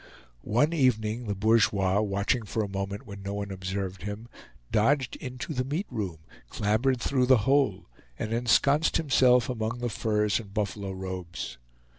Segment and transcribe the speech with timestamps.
[0.41, 4.29] One evening the bourgeois, watching for a moment when no one observed him,
[4.71, 6.17] dodged into the meat room,
[6.49, 7.85] clambered through the hole,
[8.17, 11.59] and ensconced himself among the furs and buffalo robes.